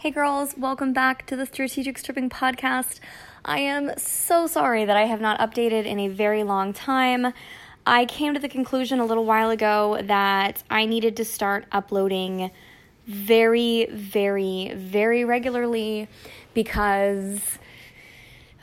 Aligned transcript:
Hey 0.00 0.12
girls, 0.12 0.54
welcome 0.56 0.92
back 0.92 1.26
to 1.26 1.34
the 1.34 1.44
Strategic 1.44 1.98
Stripping 1.98 2.30
Podcast. 2.30 3.00
I 3.44 3.58
am 3.58 3.90
so 3.98 4.46
sorry 4.46 4.84
that 4.84 4.96
I 4.96 5.06
have 5.06 5.20
not 5.20 5.40
updated 5.40 5.86
in 5.86 5.98
a 5.98 6.06
very 6.06 6.44
long 6.44 6.72
time. 6.72 7.32
I 7.84 8.04
came 8.04 8.32
to 8.32 8.38
the 8.38 8.48
conclusion 8.48 9.00
a 9.00 9.04
little 9.04 9.24
while 9.24 9.50
ago 9.50 10.00
that 10.00 10.62
I 10.70 10.86
needed 10.86 11.16
to 11.16 11.24
start 11.24 11.66
uploading 11.72 12.52
very, 13.08 13.86
very, 13.86 14.72
very 14.76 15.24
regularly 15.24 16.06
because 16.54 17.58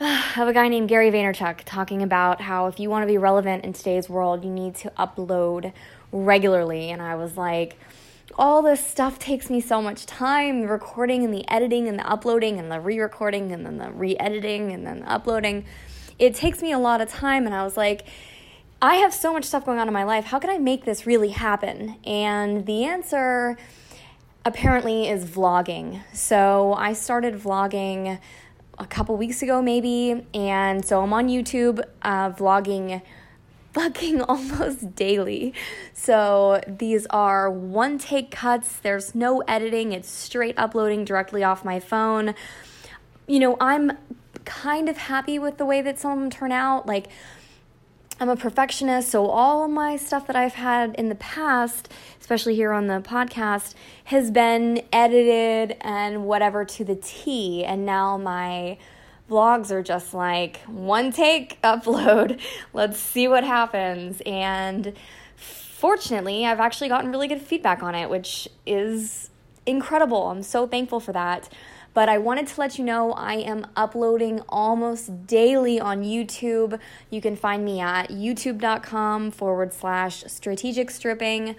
of 0.00 0.48
a 0.48 0.54
guy 0.54 0.68
named 0.68 0.88
Gary 0.88 1.10
Vaynerchuk 1.10 1.64
talking 1.66 2.02
about 2.02 2.40
how 2.40 2.66
if 2.66 2.80
you 2.80 2.88
want 2.88 3.02
to 3.02 3.06
be 3.06 3.18
relevant 3.18 3.62
in 3.62 3.74
today's 3.74 4.08
world, 4.08 4.42
you 4.42 4.50
need 4.50 4.74
to 4.76 4.90
upload 4.98 5.74
regularly. 6.12 6.88
And 6.88 7.02
I 7.02 7.14
was 7.14 7.36
like, 7.36 7.76
all 8.38 8.60
this 8.62 8.84
stuff 8.84 9.18
takes 9.18 9.48
me 9.48 9.60
so 9.60 9.80
much 9.80 10.04
time 10.04 10.60
the 10.60 10.68
recording 10.68 11.24
and 11.24 11.32
the 11.32 11.48
editing 11.50 11.88
and 11.88 11.98
the 11.98 12.06
uploading 12.06 12.58
and 12.58 12.70
the 12.70 12.78
re 12.78 12.98
recording 13.00 13.50
and 13.50 13.64
then 13.64 13.78
the 13.78 13.90
re 13.90 14.16
editing 14.18 14.72
and 14.72 14.86
then 14.86 15.00
the 15.00 15.10
uploading. 15.10 15.64
It 16.18 16.34
takes 16.34 16.62
me 16.62 16.72
a 16.72 16.78
lot 16.78 17.00
of 17.00 17.08
time, 17.10 17.46
and 17.46 17.54
I 17.54 17.62
was 17.64 17.76
like, 17.76 18.06
I 18.80 18.96
have 18.96 19.12
so 19.12 19.32
much 19.32 19.44
stuff 19.44 19.64
going 19.64 19.78
on 19.78 19.88
in 19.88 19.94
my 19.94 20.04
life. 20.04 20.26
How 20.26 20.38
can 20.38 20.50
I 20.50 20.58
make 20.58 20.84
this 20.84 21.06
really 21.06 21.30
happen? 21.30 21.96
And 22.04 22.66
the 22.66 22.84
answer 22.84 23.56
apparently 24.44 25.08
is 25.08 25.24
vlogging. 25.24 26.02
So 26.12 26.74
I 26.74 26.92
started 26.92 27.34
vlogging 27.34 28.18
a 28.78 28.86
couple 28.86 29.16
weeks 29.16 29.42
ago, 29.42 29.62
maybe, 29.62 30.26
and 30.34 30.84
so 30.84 31.02
I'm 31.02 31.12
on 31.12 31.28
YouTube 31.28 31.82
uh, 32.02 32.30
vlogging 32.30 33.00
fucking 33.76 34.22
almost 34.28 34.96
daily. 34.96 35.52
So 35.92 36.60
these 36.66 37.06
are 37.10 37.50
one 37.50 37.98
take 37.98 38.30
cuts, 38.30 38.76
there's 38.76 39.14
no 39.14 39.40
editing, 39.42 39.92
it's 39.92 40.10
straight 40.10 40.54
uploading 40.56 41.04
directly 41.04 41.44
off 41.44 41.64
my 41.64 41.78
phone. 41.78 42.34
You 43.26 43.38
know, 43.38 43.56
I'm 43.60 43.92
kind 44.44 44.88
of 44.88 44.96
happy 44.96 45.38
with 45.38 45.58
the 45.58 45.66
way 45.66 45.82
that 45.82 45.98
some 45.98 46.12
of 46.12 46.18
them 46.18 46.30
turn 46.30 46.52
out. 46.52 46.86
Like, 46.86 47.08
I'm 48.18 48.30
a 48.30 48.36
perfectionist, 48.36 49.10
so 49.10 49.26
all 49.26 49.68
my 49.68 49.96
stuff 49.96 50.26
that 50.28 50.36
I've 50.36 50.54
had 50.54 50.94
in 50.94 51.10
the 51.10 51.14
past, 51.16 51.92
especially 52.18 52.54
here 52.54 52.72
on 52.72 52.86
the 52.86 53.00
podcast, 53.00 53.74
has 54.04 54.30
been 54.30 54.82
edited 54.90 55.76
and 55.82 56.24
whatever 56.24 56.64
to 56.64 56.84
the 56.84 56.96
T. 56.96 57.62
And 57.62 57.84
now 57.84 58.16
my 58.16 58.78
vlogs 59.30 59.70
are 59.70 59.82
just 59.82 60.14
like 60.14 60.58
one 60.66 61.12
take, 61.12 61.60
upload, 61.62 62.40
let's 62.72 62.98
see 62.98 63.28
what 63.28 63.44
happens. 63.44 64.22
And 64.24 64.92
fortunately, 65.36 66.46
I've 66.46 66.60
actually 66.60 66.88
gotten 66.88 67.10
really 67.10 67.28
good 67.28 67.42
feedback 67.42 67.82
on 67.82 67.94
it, 67.94 68.08
which 68.08 68.48
is 68.66 69.30
incredible. 69.66 70.30
I'm 70.30 70.42
so 70.42 70.66
thankful 70.66 71.00
for 71.00 71.12
that. 71.12 71.48
But 71.96 72.10
I 72.10 72.18
wanted 72.18 72.46
to 72.48 72.60
let 72.60 72.78
you 72.78 72.84
know 72.84 73.14
I 73.14 73.36
am 73.36 73.66
uploading 73.74 74.42
almost 74.50 75.26
daily 75.26 75.80
on 75.80 76.02
YouTube. 76.02 76.78
You 77.08 77.22
can 77.22 77.36
find 77.36 77.64
me 77.64 77.80
at 77.80 78.10
youtube.com 78.10 79.30
forward 79.30 79.72
slash 79.72 80.22
strategic 80.26 80.90
stripping. 80.90 81.56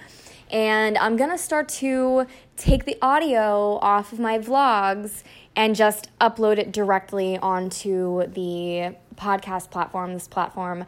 And 0.52 0.98
I'm 0.98 1.18
gonna 1.18 1.38
start 1.38 1.68
to 1.70 2.26
take 2.56 2.86
the 2.86 2.98
audio 3.02 3.78
off 3.82 4.14
of 4.14 4.20
my 4.20 4.40
vlogs 4.40 5.24
and 5.56 5.76
just 5.76 6.10
upload 6.20 6.58
it 6.58 6.72
directly 6.72 7.38
onto 7.38 8.28
the 8.28 8.96
podcast 9.16 9.72
platform, 9.72 10.14
this 10.14 10.28
platform, 10.28 10.86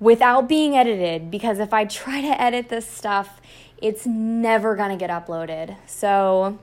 without 0.00 0.48
being 0.48 0.76
edited. 0.76 1.30
Because 1.30 1.58
if 1.58 1.72
I 1.72 1.84
try 1.84 2.20
to 2.20 2.40
edit 2.40 2.68
this 2.68 2.86
stuff, 2.86 3.40
it's 3.80 4.06
never 4.06 4.76
gonna 4.76 4.96
get 4.96 5.10
uploaded. 5.10 5.76
So 5.86 6.58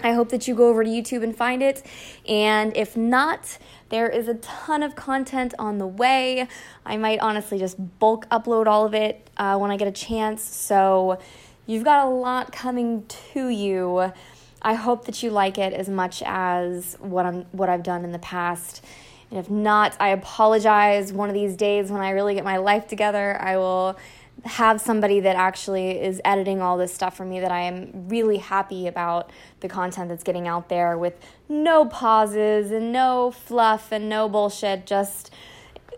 I 0.00 0.12
hope 0.12 0.28
that 0.28 0.46
you 0.46 0.54
go 0.54 0.68
over 0.68 0.84
to 0.84 0.90
YouTube 0.90 1.22
and 1.22 1.34
find 1.36 1.62
it. 1.62 1.84
And 2.28 2.76
if 2.76 2.96
not, 2.96 3.58
there 3.88 4.08
is 4.08 4.28
a 4.28 4.34
ton 4.34 4.82
of 4.82 4.94
content 4.94 5.54
on 5.58 5.78
the 5.78 5.86
way. 5.86 6.46
I 6.84 6.96
might 6.96 7.18
honestly 7.20 7.58
just 7.58 7.98
bulk 7.98 8.28
upload 8.28 8.66
all 8.66 8.86
of 8.86 8.94
it 8.94 9.28
uh, 9.38 9.56
when 9.56 9.70
I 9.70 9.76
get 9.76 9.88
a 9.88 9.92
chance. 9.92 10.42
So 10.42 11.18
you've 11.68 11.84
got 11.84 12.04
a 12.04 12.10
lot 12.10 12.50
coming 12.50 13.04
to 13.32 13.48
you. 13.48 14.12
I 14.60 14.74
hope 14.74 15.04
that 15.04 15.22
you 15.22 15.30
like 15.30 15.58
it 15.58 15.72
as 15.72 15.88
much 15.88 16.20
as 16.26 16.96
what 16.98 17.24
I'm 17.26 17.42
what 17.52 17.68
I've 17.68 17.84
done 17.84 18.02
in 18.02 18.10
the 18.10 18.18
past. 18.18 18.84
And 19.30 19.38
if 19.38 19.48
not, 19.48 19.94
I 20.00 20.08
apologize. 20.08 21.12
One 21.12 21.28
of 21.28 21.34
these 21.34 21.54
days 21.54 21.92
when 21.92 22.00
I 22.00 22.10
really 22.10 22.34
get 22.34 22.42
my 22.42 22.56
life 22.56 22.88
together, 22.88 23.40
I 23.40 23.58
will 23.58 23.96
have 24.44 24.80
somebody 24.80 25.20
that 25.20 25.36
actually 25.36 26.00
is 26.00 26.20
editing 26.24 26.62
all 26.62 26.78
this 26.78 26.94
stuff 26.94 27.16
for 27.16 27.24
me 27.24 27.40
that 27.40 27.52
I 27.52 27.62
am 27.62 28.08
really 28.08 28.38
happy 28.38 28.86
about 28.86 29.30
the 29.60 29.68
content 29.68 30.08
that's 30.08 30.22
getting 30.22 30.48
out 30.48 30.68
there 30.68 30.96
with 30.96 31.14
no 31.48 31.84
pauses 31.84 32.70
and 32.70 32.92
no 32.92 33.30
fluff 33.30 33.92
and 33.92 34.08
no 34.08 34.28
bullshit, 34.28 34.86
just 34.86 35.32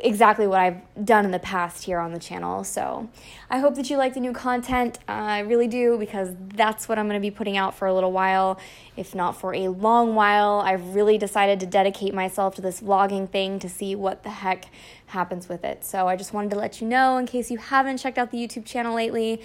exactly 0.02 0.46
what 0.46 0.60
I've 0.60 1.04
done 1.04 1.24
in 1.24 1.30
the 1.30 1.38
past 1.38 1.84
here 1.84 1.98
on 1.98 2.12
the 2.12 2.18
channel. 2.18 2.64
So 2.64 3.08
I 3.48 3.58
hope 3.58 3.74
that 3.76 3.90
you 3.90 3.96
like 3.96 4.14
the 4.14 4.20
new 4.20 4.32
content. 4.32 4.98
Uh, 5.08 5.12
I 5.12 5.38
really 5.40 5.68
do 5.68 5.98
because 5.98 6.34
that's 6.54 6.88
what 6.88 6.98
I'm 6.98 7.06
going 7.06 7.20
to 7.20 7.24
be 7.24 7.30
putting 7.30 7.56
out 7.56 7.74
for 7.74 7.86
a 7.86 7.94
little 7.94 8.12
while, 8.12 8.58
if 8.96 9.14
not 9.14 9.40
for 9.40 9.54
a 9.54 9.68
long 9.68 10.14
while. 10.14 10.60
I've 10.60 10.94
really 10.94 11.18
decided 11.18 11.60
to 11.60 11.66
dedicate 11.66 12.14
myself 12.14 12.54
to 12.56 12.62
this 12.62 12.80
vlogging 12.80 13.28
thing 13.28 13.58
to 13.60 13.68
see 13.68 13.94
what 13.94 14.22
the 14.22 14.30
heck 14.30 14.66
happens 15.06 15.48
with 15.48 15.64
it. 15.64 15.84
So 15.84 16.08
I 16.08 16.16
just 16.16 16.32
wanted 16.32 16.50
to 16.50 16.56
let 16.56 16.80
you 16.80 16.86
know 16.86 17.18
in 17.18 17.26
case 17.26 17.50
you 17.50 17.58
haven't 17.58 17.98
checked 17.98 18.18
out 18.18 18.30
the 18.30 18.38
YouTube 18.38 18.64
channel 18.64 18.94
lately. 18.94 19.42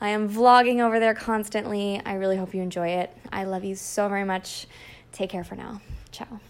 I 0.00 0.10
am 0.10 0.28
vlogging 0.28 0.80
over 0.80 1.00
there 1.00 1.14
constantly. 1.14 2.00
I 2.04 2.14
really 2.14 2.36
hope 2.36 2.54
you 2.54 2.62
enjoy 2.62 2.88
it. 2.88 3.16
I 3.32 3.44
love 3.44 3.64
you 3.64 3.74
so 3.74 4.08
very 4.08 4.24
much. 4.24 4.66
Take 5.12 5.30
care 5.30 5.44
for 5.44 5.56
now. 5.56 5.80
Ciao. 6.12 6.40